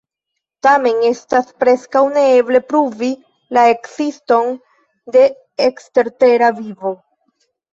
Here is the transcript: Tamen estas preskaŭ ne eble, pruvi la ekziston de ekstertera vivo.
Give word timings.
Tamen 0.67 1.03
estas 1.09 1.51
preskaŭ 1.63 2.01
ne 2.15 2.23
eble, 2.39 2.61
pruvi 2.73 3.11
la 3.59 3.67
ekziston 3.75 4.51
de 5.17 5.27
ekstertera 5.71 6.51
vivo. 6.65 6.97